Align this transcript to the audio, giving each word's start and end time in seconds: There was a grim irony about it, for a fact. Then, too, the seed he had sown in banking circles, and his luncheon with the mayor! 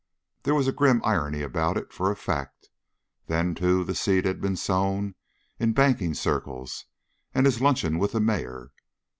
There 0.41 0.55
was 0.55 0.67
a 0.67 0.71
grim 0.71 0.99
irony 1.05 1.43
about 1.43 1.77
it, 1.77 1.93
for 1.93 2.09
a 2.09 2.15
fact. 2.15 2.69
Then, 3.27 3.53
too, 3.53 3.83
the 3.83 3.93
seed 3.93 4.23
he 4.25 4.29
had 4.35 4.57
sown 4.57 5.13
in 5.59 5.73
banking 5.73 6.15
circles, 6.15 6.85
and 7.35 7.45
his 7.45 7.61
luncheon 7.61 7.99
with 7.99 8.13
the 8.13 8.19
mayor! 8.19 8.71